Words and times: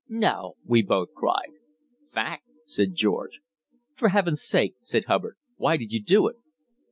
"No!" 0.09 0.55
we 0.65 0.81
both 0.81 1.13
cried. 1.15 1.51
"Fact," 2.11 2.41
said 2.65 2.95
George. 2.95 3.39
"For 3.93 4.09
Heaven's 4.09 4.41
sake," 4.43 4.73
said 4.81 5.05
Hubbard, 5.05 5.35
"why 5.57 5.77
did 5.77 5.93
you 5.93 6.01
do 6.01 6.27
it?" 6.27 6.37